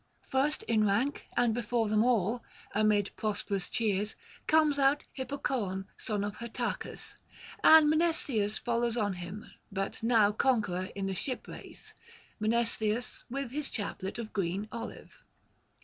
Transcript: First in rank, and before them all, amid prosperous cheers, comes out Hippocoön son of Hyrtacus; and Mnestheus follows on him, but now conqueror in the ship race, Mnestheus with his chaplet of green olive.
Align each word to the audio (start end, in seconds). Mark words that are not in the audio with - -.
First 0.25 0.63
in 0.63 0.83
rank, 0.83 1.27
and 1.37 1.53
before 1.53 1.87
them 1.87 2.03
all, 2.03 2.43
amid 2.73 3.11
prosperous 3.17 3.69
cheers, 3.69 4.15
comes 4.47 4.79
out 4.79 5.03
Hippocoön 5.15 5.85
son 5.95 6.23
of 6.23 6.37
Hyrtacus; 6.37 7.13
and 7.63 7.87
Mnestheus 7.87 8.57
follows 8.57 8.97
on 8.97 9.13
him, 9.13 9.51
but 9.71 10.01
now 10.01 10.31
conqueror 10.31 10.89
in 10.95 11.05
the 11.05 11.13
ship 11.13 11.47
race, 11.47 11.93
Mnestheus 12.39 13.25
with 13.29 13.51
his 13.51 13.69
chaplet 13.69 14.17
of 14.17 14.33
green 14.33 14.67
olive. 14.71 15.21